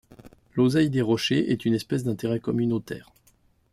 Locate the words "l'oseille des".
0.55-1.03